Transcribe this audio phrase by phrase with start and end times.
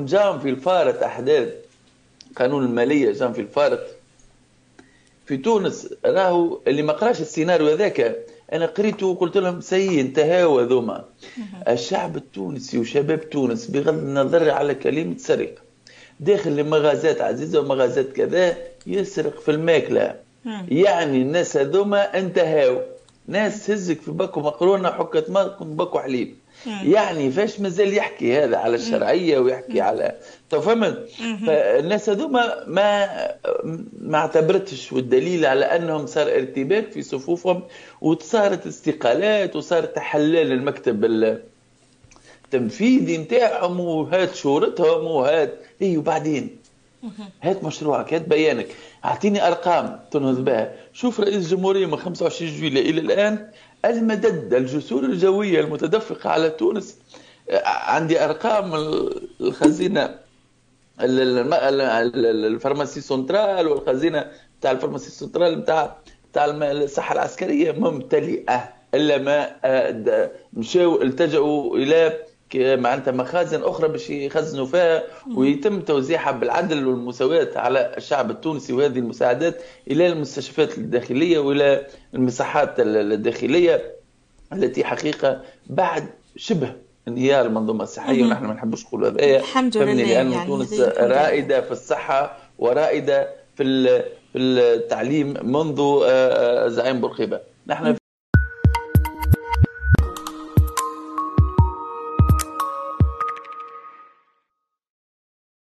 [0.00, 1.48] جام في الفارط أحداث
[2.36, 3.80] قانون المالية جام في الفارط
[5.26, 8.16] في تونس راهو اللي ما قراش السيناريو هذاك
[8.52, 11.04] أنا قريته وقلت لهم سي انتهوا ذوما
[11.68, 15.62] الشعب التونسي وشباب تونس بغض النظر على كلمة سرقة.
[16.20, 18.56] داخل المغازات عزيزة ومغازات كذا
[18.86, 20.14] يسرق في الماكلة.
[20.68, 22.80] يعني الناس هذوما انتهوا.
[23.28, 26.34] ناس هزك في باكو مقرونة حكت ماكم باكو حليب.
[26.84, 30.16] يعني فاش مازال يحكي هذا على الشرعية ويحكي على
[30.50, 31.08] فهمت؟
[31.46, 33.08] فالناس هذوما ما
[34.00, 37.62] ما اعتبرتش والدليل على أنهم صار ارتباك في صفوفهم
[38.00, 41.04] وصارت استقالات وصار تحلل المكتب
[42.44, 46.56] التنفيذي نتاعهم وهات شهرتهم وهات اي وبعدين؟
[47.42, 48.68] هات مشروعك هات بيانك.
[49.04, 50.74] أعطيني أرقام تنهض بها.
[50.92, 53.50] شوف رئيس الجمهورية من 25 جويلية إلى الآن
[53.84, 56.98] المدد الجسور الجوية المتدفقه على تونس.
[57.64, 58.74] عندي أرقام
[59.40, 60.18] الخزينة
[61.00, 65.96] ال pharmacie centrale والخزينة بتاع ال pharmacie centrale بتاع
[66.32, 68.74] بتاع الصحه العسكرية ممتلئة.
[68.94, 72.18] إلا ما آه، مشاو التجأوا إلى
[72.54, 75.02] معناتها مخازن أخرى باش يخزنوا فيها
[75.36, 83.94] ويتم توزيعها بالعدل والمساواة على الشعب التونسي وهذه المساعدات إلى المستشفيات الداخلية وإلى المساحات الداخلية
[84.52, 86.06] التي حقيقة بعد
[86.36, 86.72] شبه
[87.08, 91.70] انهيار المنظومه الصحيه ونحن ما نحبوش نقولوا هذايا الحمد لله لأن يعني تونس رائدة في
[91.70, 93.64] الصحة ورائدة في
[94.32, 97.40] في التعليم منذ آه، آه، زعيم بورقيبة.
[97.66, 97.96] نحن